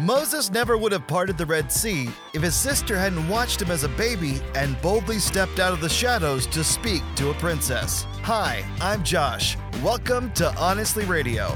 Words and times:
Moses 0.00 0.50
never 0.50 0.76
would 0.76 0.92
have 0.92 1.06
parted 1.06 1.38
the 1.38 1.46
Red 1.46 1.72
Sea 1.72 2.10
if 2.34 2.42
his 2.42 2.54
sister 2.54 2.98
hadn't 2.98 3.26
watched 3.30 3.62
him 3.62 3.70
as 3.70 3.82
a 3.82 3.88
baby 3.88 4.42
and 4.54 4.78
boldly 4.82 5.18
stepped 5.18 5.58
out 5.58 5.72
of 5.72 5.80
the 5.80 5.88
shadows 5.88 6.46
to 6.48 6.62
speak 6.62 7.02
to 7.14 7.30
a 7.30 7.34
princess. 7.34 8.04
Hi, 8.20 8.62
I'm 8.82 9.02
Josh. 9.02 9.56
Welcome 9.82 10.32
to 10.32 10.54
Honestly 10.56 11.06
Radio. 11.06 11.50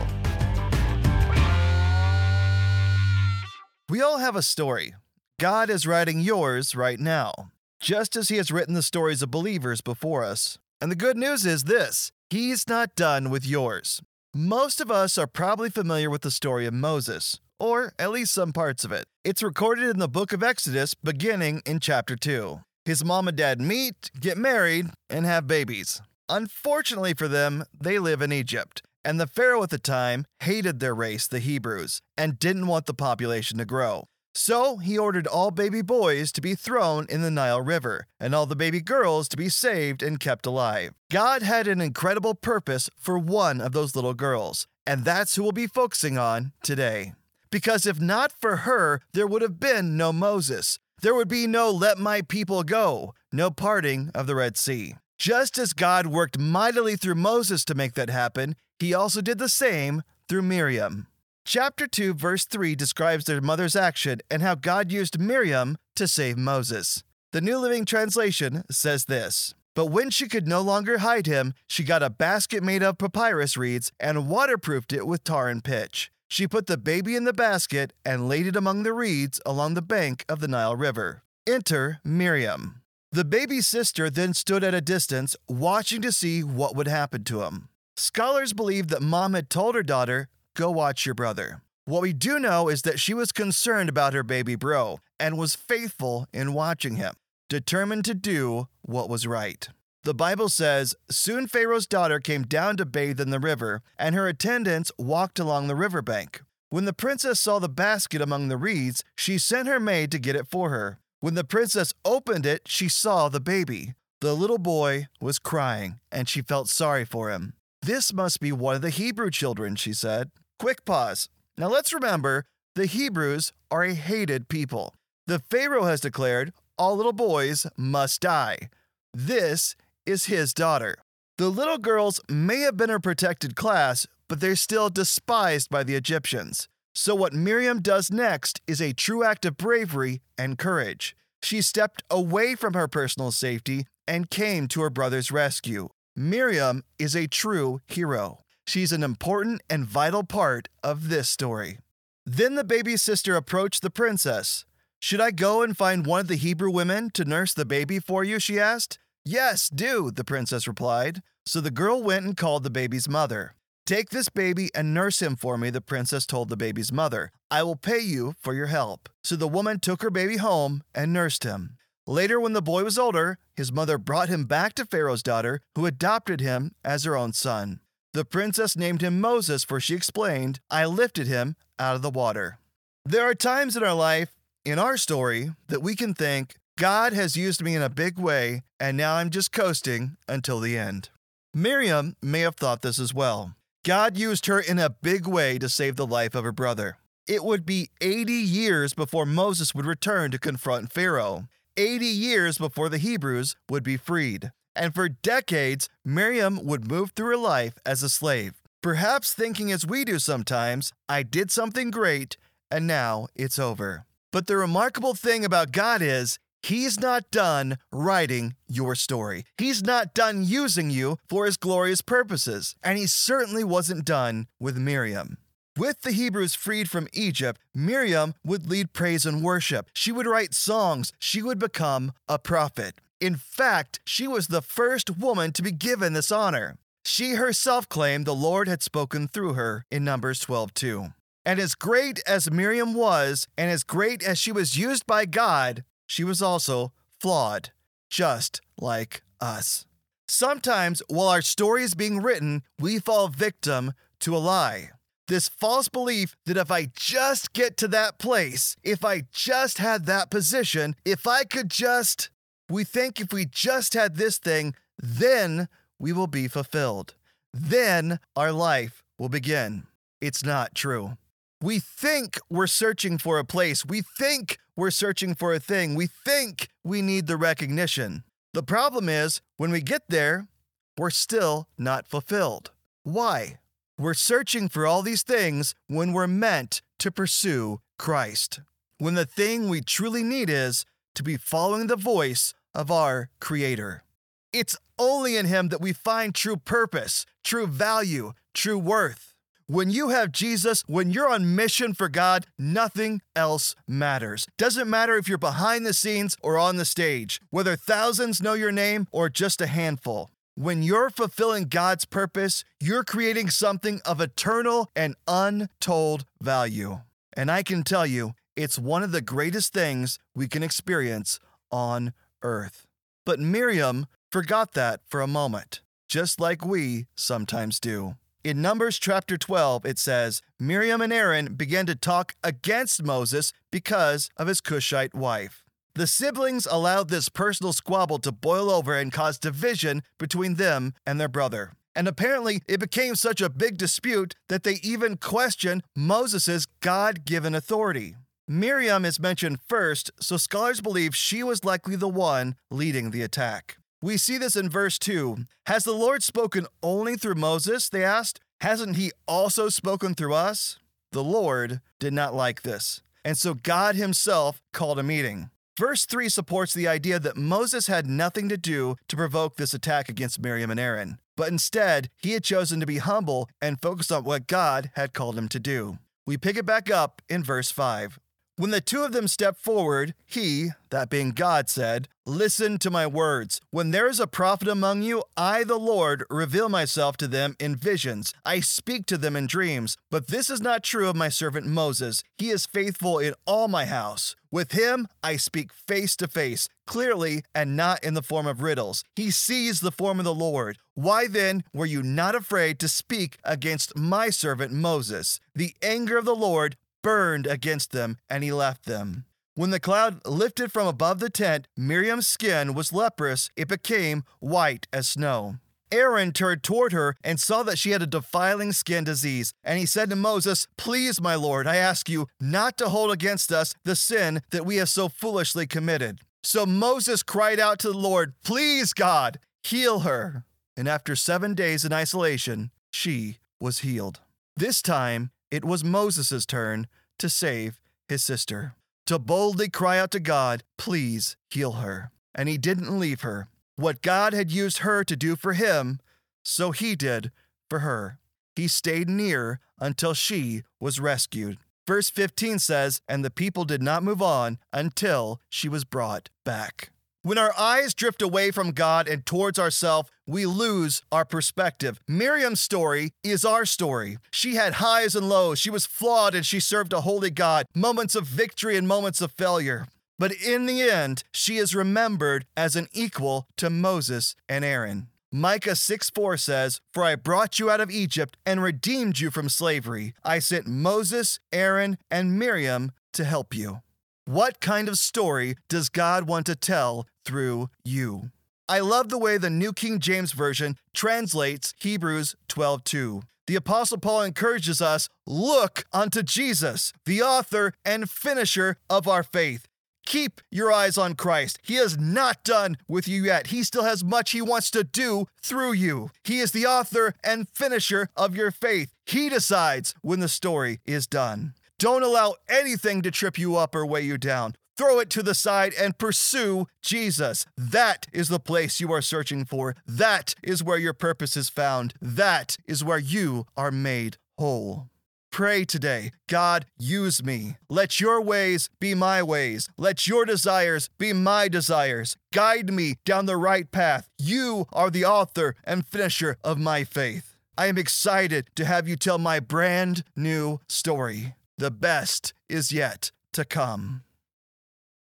We 3.91 4.01
all 4.01 4.17
have 4.17 4.37
a 4.37 4.43
story. 4.43 4.95
God 5.39 5.69
is 5.69 5.87
writing 5.87 6.21
yours 6.21 6.75
right 6.75 6.99
now, 6.99 7.51
just 7.79 8.17
as 8.17 8.31
He 8.31 8.39
has 8.39 8.51
written 8.51 8.73
the 8.73 8.83
stories 8.83 9.21
of 9.21 9.31
believers 9.31 9.83
before 9.83 10.25
us. 10.25 10.59
And 10.81 10.91
the 10.91 10.97
good 10.97 11.19
news 11.19 11.45
is 11.45 11.65
this 11.65 12.11
He's 12.31 12.67
not 12.67 12.97
done 12.97 13.29
with 13.29 13.47
yours. 13.47 14.01
Most 14.33 14.81
of 14.81 14.91
us 14.91 15.19
are 15.19 15.27
probably 15.27 15.69
familiar 15.69 16.09
with 16.09 16.23
the 16.23 16.31
story 16.31 16.65
of 16.65 16.73
Moses, 16.73 17.39
or 17.61 17.93
at 17.99 18.11
least 18.11 18.33
some 18.33 18.53
parts 18.53 18.85
of 18.85 18.91
it. 18.91 19.05
It's 19.23 19.43
recorded 19.43 19.89
in 19.89 19.99
the 19.99 20.09
book 20.09 20.33
of 20.33 20.43
Exodus, 20.43 20.95
beginning 20.95 21.63
in 21.67 21.79
chapter 21.79 22.17
2. 22.17 22.61
His 22.87 23.05
mom 23.05 23.29
and 23.29 23.37
dad 23.37 23.61
meet, 23.61 24.11
get 24.19 24.39
married, 24.39 24.87
and 25.11 25.27
have 25.27 25.47
babies. 25.47 26.01
Unfortunately 26.29 27.13
for 27.13 27.29
them, 27.29 27.65
they 27.79 27.99
live 27.99 28.23
in 28.23 28.33
Egypt, 28.33 28.83
and 29.05 29.21
the 29.21 29.27
Pharaoh 29.27 29.63
at 29.63 29.71
the 29.71 29.79
time 29.79 30.25
hated 30.41 30.81
their 30.81 30.95
race, 30.95 31.29
the 31.29 31.39
Hebrews, 31.39 32.01
and 32.17 32.39
didn't 32.39 32.67
want 32.67 32.87
the 32.87 32.95
population 32.95 33.59
to 33.59 33.65
grow. 33.65 34.05
So 34.35 34.77
he 34.79 34.97
ordered 34.97 35.27
all 35.27 35.51
baby 35.51 35.83
boys 35.83 36.33
to 36.33 36.41
be 36.41 36.55
thrown 36.55 37.07
in 37.11 37.21
the 37.21 37.31
Nile 37.31 37.61
River, 37.61 38.07
and 38.19 38.35
all 38.35 38.47
the 38.47 38.57
baby 38.57 38.81
girls 38.81 39.29
to 39.29 39.37
be 39.37 39.49
saved 39.49 40.03
and 40.03 40.19
kept 40.19 40.47
alive. 40.47 40.93
God 41.11 41.43
had 41.43 41.67
an 41.67 41.81
incredible 41.81 42.35
purpose 42.35 42.89
for 42.97 43.19
one 43.19 43.61
of 43.61 43.73
those 43.73 43.95
little 43.95 44.15
girls, 44.15 44.67
and 44.87 45.05
that's 45.05 45.35
who 45.35 45.43
we'll 45.43 45.53
be 45.53 45.67
focusing 45.67 46.17
on 46.17 46.53
today 46.63 47.13
because 47.51 47.87
if 47.87 48.01
not 48.01 48.33
for 48.33 48.59
her, 48.59 49.01
there 49.13 49.27
would 49.27 49.43
have 49.43 49.61
been 49.61 49.97
no 49.97 50.13
Moses. 50.13 50.79
There 51.03 51.15
would 51.15 51.29
be 51.29 51.47
no 51.47 51.71
let 51.71 51.99
my 51.99 52.23
people 52.23 52.63
go, 52.63 53.15
no 53.33 53.51
parting 53.51 54.11
of 54.15 54.27
the 54.27 54.35
Red 54.35 54.57
Sea. 54.57 54.95
Just 55.19 55.59
as 55.59 55.73
God 55.73 56.07
worked 56.07 56.39
mightily 56.39 56.97
through 56.97 57.17
Moses 57.17 57.65
to 57.67 57.75
make 57.75 57.95
that 57.95 58.11
happen, 58.11 58.57
he 58.79 58.95
also 58.95 59.21
did 59.21 59.39
the 59.39 59.49
same 59.49 60.03
through 60.29 60.43
Miriam. 60.43 61.09
Chapter 61.45 61.87
2, 61.87 62.15
verse 62.15 62.45
3 62.45 62.75
describes 62.75 63.25
their 63.25 63.41
mother's 63.41 63.77
action 63.77 64.21
and 64.31 64.41
how 64.41 64.55
God 64.55 64.93
used 64.93 65.19
Miriam 65.19 65.77
to 65.97 66.07
save 66.07 66.39
Moses. 66.39 67.03
The 67.33 67.41
New 67.41 67.59
Living 67.59 67.85
Translation 67.85 68.65
says 68.71 69.07
this 69.07 69.55
But 69.75 69.87
when 69.87 70.11
she 70.11 70.29
could 70.29 70.47
no 70.47 70.61
longer 70.61 70.99
hide 70.99 71.27
him, 71.27 71.55
she 71.67 71.83
got 71.85 72.03
a 72.03 72.11
basket 72.11 72.63
made 72.63 72.83
of 72.83 72.99
papyrus 72.99 73.57
reeds 73.57 73.91
and 73.99 74.29
waterproofed 74.29 74.93
it 74.93 75.07
with 75.07 75.25
tar 75.25 75.49
and 75.49 75.65
pitch. 75.65 76.11
She 76.33 76.47
put 76.47 76.69
the 76.69 76.79
baby 76.79 77.17
in 77.17 77.25
the 77.25 77.33
basket 77.33 77.93
and 78.05 78.29
laid 78.29 78.47
it 78.47 78.55
among 78.55 78.85
the 78.85 78.93
reeds 78.93 79.41
along 79.45 79.75
the 79.75 79.83
bank 79.83 80.25
of 80.29 80.39
the 80.39 80.47
Nile 80.47 80.77
River. 80.77 81.25
Enter 81.45 81.99
Miriam. 82.05 82.83
The 83.11 83.25
baby's 83.25 83.67
sister 83.67 84.09
then 84.09 84.33
stood 84.33 84.63
at 84.63 84.73
a 84.73 84.81
distance, 84.81 85.35
watching 85.49 86.01
to 86.03 86.13
see 86.13 86.45
what 86.45 86.77
would 86.77 86.87
happen 86.87 87.25
to 87.25 87.43
him. 87.43 87.69
Scholars 87.97 88.53
believe 88.53 88.87
that 88.89 89.03
mom 89.03 89.35
had 89.35 89.51
told 89.51 89.75
her 89.75 89.83
daughter, 89.83 90.29
Go 90.55 90.71
watch 90.71 91.05
your 91.05 91.17
brother. 91.17 91.63
What 91.85 92.03
we 92.03 92.13
do 92.13 92.39
know 92.39 92.69
is 92.69 92.83
that 92.83 93.01
she 93.01 93.13
was 93.13 93.33
concerned 93.33 93.89
about 93.89 94.15
her 94.15 94.23
baby 94.23 94.55
bro 94.55 95.01
and 95.19 95.37
was 95.37 95.57
faithful 95.57 96.29
in 96.33 96.53
watching 96.53 96.95
him, 96.95 97.15
determined 97.49 98.05
to 98.05 98.15
do 98.15 98.69
what 98.83 99.11
was 99.11 99.27
right. 99.27 99.69
The 100.03 100.15
Bible 100.15 100.49
says, 100.49 100.95
Soon 101.11 101.47
Pharaoh's 101.47 101.87
daughter 101.87 102.21
came 102.21 102.45
down 102.45 102.79
to 102.79 102.87
bathe 102.87 103.21
in 103.21 103.29
the 103.29 103.39
river, 103.39 103.83
and 103.99 104.15
her 104.15 104.27
attendants 104.29 104.91
walked 104.97 105.39
along 105.39 105.67
the 105.67 105.75
riverbank. 105.75 106.41
When 106.71 106.87
the 106.87 106.95
princess 106.95 107.39
saw 107.39 107.59
the 107.59 107.69
basket 107.69 108.23
among 108.23 108.49
the 108.49 108.57
reeds, 108.57 109.05
she 109.15 109.37
sent 109.37 109.69
her 109.69 109.79
maid 109.79 110.11
to 110.13 110.19
get 110.19 110.37
it 110.37 110.49
for 110.49 110.71
her. 110.71 111.01
When 111.21 111.35
the 111.35 111.45
princess 111.45 111.93
opened 112.03 112.47
it, 112.47 112.63
she 112.67 112.89
saw 112.89 113.29
the 113.29 113.41
baby. 113.41 113.93
The 114.23 114.35
little 114.35 114.59
boy 114.59 115.09
was 115.21 115.39
crying, 115.39 116.01
and 116.11 116.29
she 116.29 116.41
felt 116.41 116.69
sorry 116.69 117.05
for 117.05 117.31
him. 117.31 117.53
This 117.83 118.11
must 118.11 118.41
be 118.41 118.53
one 118.53 118.77
of 118.77 118.83
the 118.83 118.91
Hebrew 118.91 119.31
children, 119.31 119.77
she 119.77 119.93
said. 119.93 120.31
Quick 120.59 120.87
pause. 120.87 121.29
Now 121.59 121.69
let's 121.69 121.93
remember 121.93 122.47
the 122.75 122.87
Hebrews 122.87 123.53
are 123.71 123.83
a 123.83 123.93
hated 123.93 124.49
people. 124.49 124.95
The 125.27 125.41
Pharaoh 125.41 125.85
has 125.85 126.01
declared 126.01 126.55
all 126.79 126.97
little 126.97 127.13
boys 127.13 127.67
must 127.77 128.23
die. 128.23 128.71
This 129.13 129.77
is 130.11 130.27
his 130.27 130.53
daughter. 130.53 130.97
The 131.39 131.49
little 131.49 131.79
girls 131.79 132.21
may 132.29 132.61
have 132.61 132.77
been 132.77 132.91
a 132.91 133.01
protected 133.01 133.57
class, 133.57 134.07
but 134.29 134.41
they're 134.41 134.57
still 134.57 134.91
despised 134.91 135.71
by 135.71 135.83
the 135.83 135.95
Egyptians. 135.95 136.69
So, 136.95 137.15
what 137.15 137.33
Miriam 137.33 137.81
does 137.81 138.11
next 138.11 138.61
is 138.67 138.81
a 138.83 138.93
true 138.93 139.25
act 139.25 139.45
of 139.47 139.57
bravery 139.57 140.21
and 140.37 140.59
courage. 140.59 141.17
She 141.43 141.63
stepped 141.63 142.03
away 142.11 142.55
from 142.55 142.75
her 142.75 142.89
personal 142.89 143.33
safety 143.33 143.87
and 144.07 144.29
came 144.29 144.69
to 144.69 144.83
her 144.83 144.91
brother's 144.91 145.31
rescue. 145.31 145.89
Miriam 146.15 146.85
is 146.99 147.17
a 147.17 147.27
true 147.27 147.81
hero. 147.87 148.41
She's 148.67 148.93
an 148.93 149.03
important 149.03 149.63
and 149.71 149.87
vital 149.87 150.25
part 150.25 150.69
of 150.83 151.09
this 151.09 151.31
story. 151.31 151.79
Then 152.27 152.57
the 152.57 152.65
baby 152.65 152.97
sister 152.97 153.37
approached 153.37 153.83
the 153.83 153.91
princess. 153.91 154.65
Should 154.99 155.21
I 155.21 155.31
go 155.31 155.63
and 155.63 155.77
find 155.77 156.05
one 156.05 156.21
of 156.21 156.29
the 156.29 156.37
Hebrew 156.37 156.71
women 156.71 157.11
to 157.15 157.25
nurse 157.25 157.55
the 157.55 157.65
baby 157.65 157.99
for 157.99 158.23
you? 158.23 158.39
she 158.39 158.61
asked. 158.61 158.99
Yes, 159.25 159.69
do, 159.69 160.11
the 160.11 160.25
princess 160.25 160.67
replied. 160.67 161.23
So 161.47 161.61
the 161.61 161.71
girl 161.71 162.03
went 162.03 162.25
and 162.25 162.37
called 162.37 162.63
the 162.63 162.71
baby's 162.71 163.09
mother. 163.09 163.55
Take 163.87 164.11
this 164.11 164.29
baby 164.29 164.71
and 164.75 164.95
nurse 164.95 165.21
him 165.21 165.37
for 165.37 165.59
me, 165.59 165.69
the 165.71 165.81
princess 165.81 166.25
told 166.25 166.49
the 166.49 166.57
baby's 166.57 166.93
mother. 166.93 167.33
I 167.51 167.63
will 167.65 167.77
pay 167.77 167.99
you 167.99 168.35
for 168.41 168.55
your 168.55 168.67
help. 168.67 169.09
So 169.25 169.37
the 169.37 169.49
woman 169.49 169.81
took 169.81 170.03
her 170.03 170.11
baby 170.11 170.37
home 170.37 170.83
and 170.95 171.13
nursed 171.13 171.45
him. 171.45 171.77
Later, 172.07 172.41
when 172.41 172.53
the 172.53 172.63
boy 172.63 172.85
was 172.85 172.99
older, 172.99 173.39
his 173.57 173.73
mother 173.73 173.99
brought 173.99 174.29
him 174.29 174.45
back 174.45 174.75
to 174.75 174.87
Pharaoh's 174.87 175.23
daughter, 175.23 175.61
who 175.75 175.87
adopted 175.87 176.41
him 176.41 176.75
as 176.85 177.05
her 177.05 177.17
own 177.17 177.33
son. 177.33 177.81
The 178.13 178.25
princess 178.25 178.77
named 178.77 179.03
him 179.03 179.21
Moses, 179.21 179.65
for 179.65 179.81
she 179.81 179.95
explained, 179.95 180.61
I 180.71 180.87
lifted 180.87 181.27
him 181.27 181.57
out 181.79 181.97
of 181.97 182.03
the 182.03 182.11
water. 182.11 182.59
There 183.05 183.29
are 183.29 183.35
times 183.35 183.77
in 183.77 183.83
our 183.83 183.95
life, 183.95 184.31
in 184.65 184.79
our 184.79 184.97
story, 184.97 185.51
that 185.69 185.83
we 185.83 185.95
can 185.95 186.15
think, 186.15 186.57
God 186.81 187.13
has 187.13 187.37
used 187.37 187.63
me 187.63 187.75
in 187.75 187.83
a 187.83 187.91
big 187.91 188.19
way, 188.19 188.63
and 188.81 188.97
now 188.97 189.17
I'm 189.17 189.29
just 189.29 189.53
coasting 189.53 190.17
until 190.27 190.61
the 190.61 190.79
end. 190.79 191.11
Miriam 191.53 192.17
may 192.23 192.41
have 192.41 192.57
thought 192.57 192.81
this 192.81 192.99
as 192.99 193.13
well. 193.13 193.55
God 193.85 194.17
used 194.17 194.47
her 194.47 194.59
in 194.59 194.79
a 194.79 194.89
big 194.89 195.27
way 195.27 195.59
to 195.59 195.69
save 195.69 195.97
the 195.97 196.07
life 196.07 196.35
of 196.35 196.43
her 196.43 196.53
brother. 196.53 196.97
It 197.29 197.45
would 197.45 197.67
be 197.67 197.91
80 198.01 198.33
years 198.33 198.95
before 198.95 199.27
Moses 199.27 199.75
would 199.75 199.85
return 199.85 200.31
to 200.31 200.39
confront 200.39 200.91
Pharaoh, 200.91 201.49
80 201.77 202.07
years 202.07 202.57
before 202.57 202.89
the 202.89 202.97
Hebrews 202.97 203.57
would 203.69 203.83
be 203.83 203.99
freed. 203.99 204.51
And 204.75 204.95
for 204.95 205.11
decades, 205.11 205.87
Miriam 206.03 206.65
would 206.65 206.91
move 206.91 207.11
through 207.11 207.29
her 207.33 207.37
life 207.37 207.75
as 207.85 208.03
a 208.03 208.09
slave, 208.09 208.55
perhaps 208.83 209.35
thinking 209.35 209.71
as 209.71 209.87
we 209.87 210.07
do 210.07 210.19
sometimes, 210.19 210.95
I 211.11 211.25
did 211.25 211.51
something 211.51 211.91
great, 211.91 212.39
and 212.71 212.87
now 212.87 213.27
it's 213.37 213.59
over. 213.59 214.07
But 214.33 214.47
the 214.47 214.57
remarkable 214.57 215.13
thing 215.13 215.45
about 215.45 215.73
God 215.73 216.01
is, 216.01 216.39
He's 216.63 217.01
not 217.01 217.31
done 217.31 217.79
writing 217.91 218.55
your 218.69 218.95
story. 218.95 219.45
He's 219.57 219.83
not 219.83 220.15
done 220.15 220.45
using 220.45 220.91
you 220.91 221.19
for 221.29 221.47
his 221.47 221.57
glorious 221.57 222.03
purposes. 222.03 222.75
And 222.83 222.99
he 222.99 223.07
certainly 223.07 223.65
wasn't 223.65 224.05
done 224.05 224.47
with 224.59 224.77
Miriam. 224.77 225.39
With 225.77 226.03
the 226.03 226.13
Hebrews 226.13 226.55
freed 226.55 226.91
from 226.91 227.09
Egypt, 227.13 227.61
Miriam 227.75 228.35
would 228.45 228.69
lead 228.69 228.93
praise 228.93 229.25
and 229.25 229.43
worship. 229.43 229.89
She 229.95 230.13
would 230.13 230.27
write 230.27 230.53
songs. 230.53 231.13
She 231.19 231.43
would 231.43 231.59
become 231.59 232.13
a 232.29 232.39
prophet. 232.39 233.01
In 233.21 233.37
fact, 233.37 234.01
she 234.05 234.27
was 234.27 234.49
the 234.49 234.63
first 234.63 235.11
woman 235.11 235.53
to 235.53 235.63
be 235.63 235.73
given 235.73 236.13
this 236.13 236.33
honor. 236.33 236.77
She 237.05 237.33
herself 237.33 237.89
claimed 237.89 238.27
the 238.27 238.35
Lord 238.35 238.69
had 238.69 238.83
spoken 238.83 239.29
through 239.29 239.55
her 239.55 239.85
in 239.91 240.05
Numbers 240.05 240.41
12:2. 240.41 241.15
And 241.45 241.59
as 241.59 241.75
great 241.75 242.21
as 242.27 242.51
Miriam 242.51 242.93
was, 242.93 243.47
and 243.57 243.71
as 243.71 243.83
great 243.83 244.23
as 244.23 244.39
she 244.39 244.53
was 244.53 244.77
used 244.77 245.07
by 245.07 245.25
God, 245.25 245.85
she 246.11 246.25
was 246.25 246.43
also 246.43 246.93
flawed, 247.21 247.71
just 248.09 248.61
like 248.77 249.23
us. 249.41 249.87
Sometimes, 250.27 251.03
while 251.07 251.29
our 251.29 251.41
story 251.41 251.85
is 251.85 251.95
being 251.95 252.21
written, 252.21 252.65
we 252.81 252.99
fall 252.99 253.29
victim 253.29 253.93
to 254.19 254.37
a 254.37 254.39
lie. 254.39 254.91
This 255.29 255.49
false 255.49 255.87
belief 255.89 256.35
that 256.47 256.57
if 256.57 256.69
I 256.69 256.89
just 256.97 257.53
get 257.53 257.77
to 257.77 257.87
that 257.89 258.19
place, 258.19 258.77
if 258.83 259.05
I 259.05 259.23
just 259.31 259.79
had 259.79 260.07
that 260.07 260.33
position, 260.33 260.97
if 261.05 261.29
I 261.29 261.45
could 261.45 261.71
just, 261.71 262.29
we 262.69 262.83
think 262.83 263.21
if 263.21 263.33
we 263.33 263.45
just 263.47 263.95
had 263.95 264.17
this 264.17 264.39
thing, 264.39 264.75
then 264.99 265.69
we 266.01 266.13
will 266.13 266.27
be 266.27 266.49
fulfilled. 266.49 267.15
Then 267.55 268.19
our 268.35 268.51
life 268.51 269.05
will 269.17 269.29
begin. 269.29 269.85
It's 270.21 270.45
not 270.45 270.75
true. 270.75 271.19
We 271.63 271.79
think 271.79 272.41
we're 272.49 272.67
searching 272.67 273.17
for 273.17 273.39
a 273.39 273.45
place. 273.45 273.87
We 273.87 274.03
think 274.19 274.59
we're 274.81 274.91
searching 274.91 275.35
for 275.35 275.53
a 275.53 275.61
thing. 275.61 275.95
We 275.95 276.07
think 276.07 276.69
we 276.83 277.03
need 277.03 277.27
the 277.27 277.37
recognition. 277.37 278.25
The 278.55 278.63
problem 278.63 279.11
is, 279.11 279.43
when 279.59 279.71
we 279.71 279.83
get 279.83 280.05
there, 280.09 280.49
we're 280.97 281.11
still 281.11 281.69
not 281.77 282.09
fulfilled. 282.09 282.71
Why? 283.03 283.61
We're 283.99 284.15
searching 284.15 284.71
for 284.71 284.87
all 284.87 285.03
these 285.03 285.23
things 285.23 285.75
when 285.87 286.15
we're 286.15 286.27
meant 286.27 286.81
to 287.01 287.11
pursue 287.11 287.83
Christ, 287.99 288.61
when 288.97 289.17
the 289.17 289.27
thing 289.27 289.69
we 289.69 289.83
truly 289.83 290.23
need 290.23 290.49
is 290.49 290.87
to 291.15 291.23
be 291.23 291.37
following 291.37 291.87
the 291.87 291.97
voice 291.97 292.55
of 292.75 292.91
our 292.91 293.29
Creator. 293.39 294.03
It's 294.51 294.79
only 294.99 295.37
in 295.37 295.45
Him 295.45 295.69
that 295.69 295.83
we 295.83 295.93
find 295.93 296.35
true 296.35 296.57
purpose, 296.57 297.27
true 297.45 297.67
value, 297.67 298.33
true 298.55 298.79
worth. 298.79 299.30
When 299.73 299.89
you 299.89 300.09
have 300.09 300.33
Jesus, 300.33 300.83
when 300.89 301.13
you're 301.13 301.29
on 301.29 301.55
mission 301.55 301.95
for 301.95 302.09
God, 302.09 302.45
nothing 302.59 303.23
else 303.37 303.77
matters. 303.87 304.45
Doesn't 304.59 304.91
matter 304.91 305.17
if 305.17 305.29
you're 305.29 305.39
behind 305.39 305.87
the 305.87 305.95
scenes 305.95 306.37
or 306.43 306.59
on 306.59 306.75
the 306.75 306.85
stage, 306.85 307.41
whether 307.51 307.77
thousands 307.77 308.43
know 308.43 308.55
your 308.55 308.73
name 308.73 309.07
or 309.13 309.29
just 309.29 309.61
a 309.61 309.69
handful. 309.69 310.29
When 310.57 310.83
you're 310.83 311.09
fulfilling 311.09 311.67
God's 311.67 312.05
purpose, 312.05 312.65
you're 312.81 313.05
creating 313.05 313.51
something 313.51 314.01
of 314.05 314.21
eternal 314.21 314.91
and 314.97 315.15
untold 315.29 316.25
value. 316.43 317.03
And 317.35 317.49
I 317.49 317.63
can 317.63 317.85
tell 317.85 318.09
you, 318.09 318.33
it's 318.57 318.77
one 318.77 319.05
of 319.05 319.13
the 319.13 319.23
greatest 319.23 319.73
things 319.73 320.19
we 320.35 320.49
can 320.49 320.65
experience 320.65 321.39
on 321.71 322.13
earth. 322.43 322.89
But 323.25 323.39
Miriam 323.39 324.09
forgot 324.33 324.73
that 324.73 325.03
for 325.07 325.21
a 325.21 325.29
moment, 325.29 325.81
just 326.09 326.41
like 326.41 326.67
we 326.67 327.07
sometimes 327.15 327.79
do. 327.79 328.17
In 328.43 328.63
Numbers 328.63 328.99
chapter 328.99 329.37
12, 329.37 329.85
it 329.85 329.99
says 329.99 330.41
Miriam 330.59 331.03
and 331.03 331.13
Aaron 331.13 331.57
began 331.57 331.85
to 331.85 331.95
talk 331.95 332.35
against 332.43 333.03
Moses 333.03 333.53
because 333.71 334.31
of 334.39 334.49
his 334.49 334.63
Cushite 334.63 335.13
wife. 335.15 335.63
The 335.95 336.07
siblings 336.07 336.65
allowed 336.65 337.11
this 337.11 337.29
personal 337.29 337.75
squabble 337.75 338.19
to 338.21 338.33
boil 338.33 338.71
over 338.71 338.97
and 338.97 339.13
cause 339.13 339.39
division 339.39 340.03
between 340.17 340.55
them 340.55 340.95
and 341.05 341.21
their 341.21 341.29
brother. 341.29 341.75
And 341.95 342.09
apparently, 342.09 342.63
it 342.67 342.81
became 342.81 343.15
such 343.15 343.43
a 343.43 343.51
big 343.51 343.77
dispute 343.77 344.35
that 344.49 344.63
they 344.63 344.79
even 344.83 345.19
questioned 345.19 345.83
Moses' 345.95 346.65
God 346.81 347.27
given 347.27 347.55
authority. 347.55 348.17
Miriam 348.49 349.05
is 349.05 349.21
mentioned 349.21 349.59
first, 349.69 350.11
so 350.19 350.39
scholars 350.39 350.81
believe 350.81 351.15
she 351.15 351.43
was 351.43 351.63
likely 351.63 351.95
the 351.95 352.09
one 352.09 352.55
leading 352.71 353.11
the 353.11 353.21
attack. 353.21 353.77
We 354.03 354.17
see 354.17 354.39
this 354.39 354.57
in 354.57 354.71
verse 354.71 354.99
2. 354.99 355.45
Has 355.67 355.85
the 355.85 355.93
Lord 355.93 356.23
spoken 356.23 356.67
only 356.83 357.17
through 357.17 357.35
Moses? 357.35 357.91
They 357.91 358.03
asked. 358.03 358.41
Hasn't 358.63 358.97
he 358.97 359.13
also 359.29 359.69
spoken 359.69 360.15
through 360.15 360.35
us? 360.35 360.79
The 361.13 361.23
Lord 361.23 361.81
did 361.99 362.15
not 362.15 362.35
like 362.35 362.63
this, 362.63 363.03
and 363.25 363.37
so 363.37 363.53
God 363.53 363.97
himself 363.97 364.63
called 364.73 364.99
a 364.99 365.03
meeting. 365.03 365.51
Verse 365.79 366.07
3 366.07 366.29
supports 366.29 366.73
the 366.73 366.89
idea 366.89 367.19
that 367.19 367.37
Moses 367.37 367.89
had 367.89 368.07
nothing 368.07 368.49
to 368.49 368.57
do 368.57 368.97
to 369.09 369.17
provoke 369.17 369.57
this 369.57 369.75
attack 369.75 370.09
against 370.09 370.41
Miriam 370.41 370.71
and 370.71 370.81
Aaron, 370.81 371.19
but 371.37 371.49
instead, 371.49 372.11
he 372.17 372.33
had 372.33 372.45
chosen 372.45 372.81
to 372.81 372.87
be 372.87 372.99
humble 372.99 373.49
and 373.61 373.81
focus 373.81 374.11
on 374.11 374.25
what 374.25 374.47
God 374.47 374.91
had 374.95 375.13
called 375.13 375.37
him 375.37 375.49
to 375.49 375.61
do. 375.61 375.99
We 376.27 376.37
pick 376.37 376.57
it 376.57 376.67
back 376.67 376.91
up 376.91 377.23
in 377.29 377.43
verse 377.43 377.71
5. 377.71 378.19
When 378.61 378.73
the 378.73 378.83
two 378.83 379.05
of 379.05 379.13
them 379.13 379.27
stepped 379.27 379.59
forward, 379.59 380.13
he, 380.27 380.73
that 380.91 381.09
being 381.09 381.31
God, 381.31 381.71
said, 381.71 382.09
Listen 382.27 382.77
to 382.81 382.91
my 382.91 383.07
words. 383.07 383.59
When 383.71 383.91
there 383.91 384.07
is 384.07 384.21
a 384.21 384.27
prophet 384.27 384.69
among 384.69 385.01
you, 385.01 385.25
I, 385.35 385.65
the 385.65 385.79
Lord, 385.79 386.25
reveal 386.29 386.69
myself 386.69 387.17
to 387.17 387.27
them 387.27 387.57
in 387.59 387.75
visions. 387.75 388.35
I 388.45 388.61
speak 388.61 389.07
to 389.07 389.17
them 389.17 389.35
in 389.35 389.47
dreams. 389.47 389.97
But 390.11 390.27
this 390.27 390.51
is 390.51 390.61
not 390.61 390.85
true 390.85 391.09
of 391.09 391.17
my 391.17 391.31
servant 391.31 391.69
Moses. 391.69 392.23
He 392.37 392.51
is 392.51 392.67
faithful 392.67 393.19
in 393.19 393.33
all 393.47 393.67
my 393.67 393.87
house. 393.87 394.37
With 394.51 394.73
him, 394.73 395.09
I 395.23 395.37
speak 395.37 395.73
face 395.73 396.15
to 396.17 396.29
face, 396.29 396.69
clearly, 396.87 397.45
and 397.55 397.79
not 397.79 398.05
in 398.05 398.13
the 398.13 398.23
form 398.23 398.47
of 398.47 398.61
riddles. 398.61 399.05
He 399.17 399.31
sees 399.31 399.81
the 399.81 399.91
form 399.91 400.19
of 400.19 400.27
the 400.27 400.35
Lord. 400.35 400.77
Why 400.95 401.29
then 401.29 401.65
were 401.73 401.87
you 401.87 402.03
not 402.03 402.35
afraid 402.35 402.79
to 402.81 402.89
speak 402.89 403.39
against 403.43 403.97
my 403.97 404.29
servant 404.29 404.71
Moses? 404.71 405.41
The 405.55 405.75
anger 405.81 406.19
of 406.19 406.27
the 406.27 406.37
Lord 406.37 406.77
burned 407.03 407.47
against 407.47 407.93
them, 407.93 408.19
and 408.29 408.45
he 408.45 408.53
left 408.53 408.85
them. 408.85 409.25
When 409.55 409.71
the 409.71 409.81
cloud 409.81 410.25
lifted 410.27 410.73
from 410.73 410.87
above 410.87 411.19
the 411.19 411.31
tent, 411.31 411.67
Miriam's 411.77 412.27
skin 412.27 412.73
was 412.73 412.93
leprous, 412.93 413.51
it 413.57 413.69
became 413.69 414.25
white 414.39 414.87
as 414.93 415.09
snow. 415.09 415.57
Aaron 415.93 416.33
turned 416.33 416.63
toward 416.63 416.93
her 416.93 417.17
and 417.25 417.41
saw 417.41 417.63
that 417.65 417.79
she 417.79 417.91
had 417.91 418.03
a 418.03 418.07
defiling 418.07 418.73
skin 418.73 419.05
disease. 419.05 419.53
And 419.65 419.79
he 419.79 419.87
said 419.87 420.11
to 420.11 420.17
Moses, 420.17 420.69
Please, 420.77 421.21
my 421.21 421.35
Lord, 421.35 421.67
I 421.67 421.77
ask 421.77 422.09
you 422.09 422.29
not 422.41 422.77
to 422.79 422.89
hold 422.89 423.11
against 423.11 423.53
us 423.53 423.75
the 423.85 423.97
sin 423.97 424.43
that 424.51 424.65
we 424.65 424.77
have 424.77 424.89
so 424.89 425.09
foolishly 425.09 425.67
committed. 425.67 426.21
So 426.43 426.65
Moses 426.65 427.23
cried 427.23 427.61
out 427.61 427.79
to 427.81 427.89
the 427.89 427.99
Lord, 427.99 428.35
Please, 428.45 428.93
God, 428.93 429.39
heal 429.63 430.01
her. 430.01 430.45
And 430.77 430.89
after 430.89 431.17
seven 431.17 431.55
days 431.55 431.85
in 431.85 431.93
isolation, 431.93 432.71
she 432.91 433.39
was 433.61 433.81
healed. 433.81 434.21
This 434.57 434.81
time, 434.81 435.31
it 435.51 435.65
was 435.65 435.85
Moses' 435.85 436.47
turn 436.47 436.87
to 437.19 437.29
save 437.29 437.81
his 438.09 438.23
sister, 438.23 438.75
to 439.07 439.19
boldly 439.19 439.69
cry 439.69 439.99
out 439.99 440.11
to 440.13 440.21
God, 440.21 440.63
Please 440.77 441.37
heal 441.49 441.73
her. 441.73 442.11
And 442.35 442.49
he 442.49 442.59
didn't 442.59 442.99
leave 442.99 443.23
her. 443.23 443.49
What 443.77 444.03
God 444.03 444.33
had 444.33 444.51
used 444.51 444.79
her 444.79 445.03
to 445.05 445.17
do 445.17 445.37
for 445.37 445.53
him, 445.53 446.01
so 446.45 446.71
he 446.71 446.95
did 446.95 447.31
for 447.69 447.81
her. 447.81 448.19
He 448.55 448.69
stayed 448.69 449.09
near 449.09 449.59
until 449.79 450.15
she 450.15 450.63
was 450.79 451.01
rescued. 451.01 451.59
Verse 451.87 452.11
15 452.11 452.59
says, 452.59 453.01
And 453.09 453.25
the 453.25 453.31
people 453.31 453.65
did 453.65 453.83
not 453.83 454.05
move 454.05 454.23
on 454.23 454.59
until 454.73 455.41
she 455.49 455.69
was 455.69 455.85
brought 455.85 456.29
back. 456.45 456.91
When 457.23 457.37
our 457.37 457.53
eyes 457.59 457.93
drift 457.93 458.23
away 458.23 458.51
from 458.51 458.73
God 458.73 459.07
and 459.07 459.27
towards 459.27 459.59
ourselves, 459.59 460.09
we 460.27 460.47
lose 460.47 461.03
our 461.13 461.27
perspective. 461.27 462.01
Miriam's 462.09 462.61
story 462.61 463.13
is 463.23 463.45
our 463.45 463.67
story. 463.67 464.17
She 464.31 464.55
had 464.55 464.75
highs 464.75 465.15
and 465.15 465.29
lows. 465.29 465.59
She 465.59 465.69
was 465.69 465.85
flawed 465.85 466.35
and 466.35 466.47
she 466.47 466.61
served 466.61 466.95
a 466.95 467.03
holy 467.03 467.31
God, 467.31 467.67
moments 467.75 468.15
of 468.15 468.25
victory 468.25 468.75
and 468.75 468.89
moments 468.89 469.21
of 469.21 469.33
failure. 469.33 469.87
But 470.19 470.33
in 470.33 470.65
the 470.65 470.81
end, 470.81 471.23
she 471.31 471.59
is 471.59 471.75
remembered 471.75 472.47
as 472.57 472.75
an 472.75 472.89
equal 472.95 473.47
to 473.59 473.69
Moses 473.69 474.35
and 474.49 474.65
Aaron. 474.65 475.09
Micah 475.31 475.77
6 475.77 476.09
4 476.09 476.39
says, 476.39 476.81
For 476.95 477.05
I 477.05 477.17
brought 477.17 477.59
you 477.59 477.69
out 477.69 477.83
of 477.83 477.91
Egypt 477.91 478.39
and 478.47 478.63
redeemed 478.63 479.21
you 479.21 479.31
from 479.31 479.51
slavery. 479.51 480.15
I 480.25 480.39
sent 480.39 480.67
Moses, 480.67 481.39
Aaron, 481.53 481.99
and 482.11 482.39
Miriam 482.39 482.93
to 483.13 483.25
help 483.25 483.55
you. 483.55 483.83
What 484.31 484.61
kind 484.61 484.89
of 484.89 484.97
story 484.97 485.57
does 485.69 485.89
God 485.89 486.29
want 486.29 486.47
to 486.47 486.55
tell 486.55 487.09
through 487.25 487.69
you? 487.83 488.31
I 488.69 488.79
love 488.79 489.09
the 489.09 489.19
way 489.19 489.39
the 489.39 489.51
New 489.51 489.73
King 489.73 489.99
James 489.99 490.31
Version 490.31 490.77
translates 490.95 491.75
Hebrews 491.81 492.37
12:2. 492.49 493.23
The 493.49 493.57
apostle 493.57 493.99
Paul 493.99 494.23
encourages 494.23 494.81
us, 494.81 495.09
look 495.27 495.85
unto 495.93 496.23
Jesus, 496.23 496.93
the 497.07 497.21
author 497.21 497.73
and 497.85 498.09
finisher 498.09 498.77
of 498.89 499.09
our 499.09 499.25
faith. 499.25 499.67
Keep 500.07 500.41
your 500.49 500.71
eyes 500.71 500.97
on 500.97 501.17
Christ. 501.17 501.59
He 501.65 501.75
is 501.75 501.99
not 501.99 502.45
done 502.45 502.77
with 502.87 503.09
you 503.09 503.25
yet. 503.25 503.49
He 503.49 503.65
still 503.65 503.83
has 503.83 504.05
much 504.05 504.31
he 504.31 504.41
wants 504.41 504.71
to 504.71 504.85
do 504.85 505.27
through 505.43 505.73
you. 505.73 506.13
He 506.23 506.39
is 506.39 506.53
the 506.53 506.67
author 506.67 507.15
and 507.25 507.49
finisher 507.49 508.09
of 508.17 508.37
your 508.37 508.53
faith. 508.53 508.95
He 509.07 509.29
decides 509.29 509.93
when 510.03 510.21
the 510.21 510.29
story 510.29 510.79
is 510.87 511.09
done. 511.09 511.55
Don't 511.81 512.03
allow 512.03 512.35
anything 512.47 513.01
to 513.01 513.11
trip 513.11 513.39
you 513.39 513.57
up 513.57 513.75
or 513.75 513.87
weigh 513.87 514.03
you 514.03 514.19
down. 514.19 514.55
Throw 514.77 514.99
it 514.99 515.09
to 515.11 515.23
the 515.23 515.35
side 515.35 515.73
and 515.73 515.97
pursue 515.97 516.67
Jesus. 516.83 517.47
That 517.57 518.07
is 518.13 518.29
the 518.29 518.39
place 518.39 518.81
you 518.81 518.93
are 518.93 519.01
searching 519.01 519.47
for. 519.47 519.75
That 519.87 520.35
is 520.43 520.63
where 520.63 520.77
your 520.77 520.93
purpose 520.93 521.39
is 521.39 521.49
found. 521.49 521.95
That 521.99 522.59
is 522.67 522.85
where 522.85 522.99
you 522.99 523.47
are 523.57 523.71
made 523.71 524.19
whole. 524.37 524.91
Pray 525.33 525.65
today, 525.65 526.11
God, 526.29 526.67
use 526.79 527.25
me. 527.25 527.57
Let 527.71 527.99
your 527.99 528.21
ways 528.21 528.69
be 528.79 528.95
my 528.95 529.23
ways. 529.23 529.71
Let 529.79 530.07
your 530.07 530.27
desires 530.27 530.91
be 530.99 531.15
my 531.15 531.49
desires. 531.49 532.19
Guide 532.31 532.71
me 532.71 532.97
down 533.07 533.25
the 533.25 533.39
right 533.39 533.71
path. 533.73 534.07
You 534.19 534.67
are 534.71 534.91
the 534.91 535.07
author 535.07 535.55
and 535.65 535.87
finisher 535.87 536.37
of 536.45 536.59
my 536.59 536.85
faith. 536.85 537.37
I 537.57 537.69
am 537.69 537.79
excited 537.79 538.51
to 538.57 538.67
have 538.67 538.87
you 538.87 538.97
tell 538.97 539.17
my 539.17 539.41
brand 539.41 540.05
new 540.15 540.61
story. 540.69 541.37
The 541.61 541.71
best 541.71 542.33
is 542.49 542.73
yet 542.73 543.13
to 543.35 543.45
come. 543.45 544.05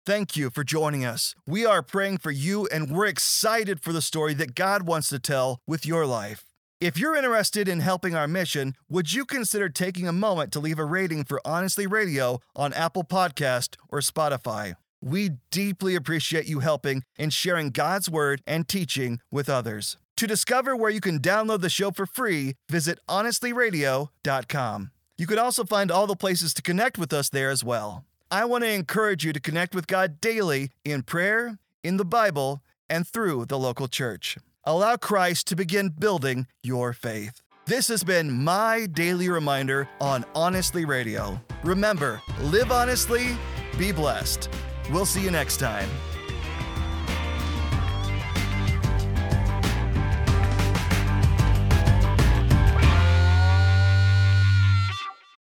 Thank 0.08 0.36
you 0.36 0.50
for 0.50 0.64
joining 0.64 1.06
us. 1.06 1.36
We 1.46 1.68
are 1.68 1.84
praying 1.84 2.18
for 2.18 2.32
you 2.32 2.66
and 2.74 2.90
we're 2.90 3.06
excited 3.06 3.80
for 3.80 3.94
the 3.94 4.02
story 4.02 4.34
that 4.34 4.56
God 4.56 4.82
wants 4.82 5.10
to 5.10 5.20
tell 5.20 5.60
with 5.68 5.86
your 5.86 6.08
life. 6.08 6.46
If 6.80 6.98
you're 6.98 7.16
interested 7.16 7.68
in 7.68 7.82
helping 7.82 8.16
our 8.16 8.28
mission, 8.28 8.74
would 8.90 9.14
you 9.14 9.24
consider 9.24 9.70
taking 9.70 10.08
a 10.08 10.12
moment 10.12 10.52
to 10.54 10.60
leave 10.60 10.80
a 10.80 10.84
rating 10.84 11.26
for 11.26 11.40
Honestly 11.46 11.86
Radio 11.86 12.40
on 12.56 12.74
Apple 12.74 13.04
Podcast 13.04 13.76
or 13.90 14.00
Spotify? 14.00 14.74
We 15.00 15.34
deeply 15.52 15.94
appreciate 15.94 16.48
you 16.48 16.62
helping 16.62 17.04
and 17.20 17.32
sharing 17.32 17.70
God's 17.70 18.10
word 18.10 18.42
and 18.48 18.68
teaching 18.68 19.20
with 19.30 19.48
others. 19.48 19.98
To 20.18 20.26
discover 20.26 20.76
where 20.76 20.90
you 20.90 21.02
can 21.02 21.20
download 21.20 21.62
the 21.62 21.70
show 21.70 21.92
for 21.92 22.08
free, 22.08 22.56
visit 22.68 22.98
honestlyradio.com. 23.08 24.92
You 25.22 25.28
can 25.28 25.38
also 25.38 25.64
find 25.66 25.92
all 25.92 26.08
the 26.08 26.16
places 26.16 26.52
to 26.56 26.64
connect 26.64 26.98
with 26.98 27.14
us 27.14 27.30
there 27.30 27.52
as 27.52 27.64
well. 27.64 28.06
I 28.32 28.44
want 28.46 28.64
to 28.64 28.72
encourage 28.72 29.24
you 29.24 29.32
to 29.34 29.40
connect 29.40 29.76
with 29.76 29.86
God 29.86 30.20
daily 30.20 30.72
in 30.84 31.04
prayer, 31.04 31.60
in 31.84 31.98
the 31.98 32.04
Bible, 32.04 32.64
and 32.90 33.08
through 33.08 33.46
the 33.46 33.60
local 33.60 33.88
church. 33.88 34.40
Allow 34.64 34.96
Christ 34.96 35.46
to 35.50 35.56
begin 35.56 35.90
building 35.90 36.48
your 36.64 36.92
faith. 36.92 37.44
This 37.68 37.88
has 37.90 38.04
been 38.04 38.32
my 38.32 38.88
daily 38.88 39.30
reminder 39.30 39.88
on 40.00 40.26
Honestly 40.34 40.86
Radio. 40.86 41.40
Remember, 41.64 42.20
live 42.40 42.72
honestly, 42.72 43.38
be 43.78 43.92
blessed. 43.92 44.50
We'll 44.90 45.06
see 45.06 45.22
you 45.22 45.30
next 45.30 45.58
time. 45.58 45.88